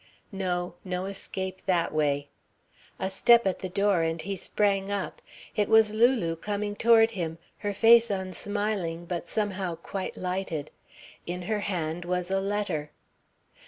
No... 0.31 0.73
no 0.83 1.05
escape 1.05 1.61
that 1.67 1.93
way.... 1.93 2.27
A 2.97 3.07
step 3.07 3.45
at 3.45 3.59
the 3.59 3.69
door 3.69 4.01
and 4.01 4.19
he 4.19 4.35
sprang 4.35 4.91
up. 4.91 5.21
It 5.55 5.69
was 5.69 5.93
Lulu, 5.93 6.37
coming 6.37 6.75
toward 6.75 7.11
him, 7.11 7.37
her 7.59 7.71
face 7.71 8.09
unsmiling 8.09 9.05
but 9.05 9.27
somehow 9.27 9.75
quite 9.75 10.17
lighted. 10.17 10.71
In 11.27 11.43
her 11.43 11.59
hand 11.59 12.03
was 12.05 12.31
a 12.31 12.39
letter. 12.41 12.89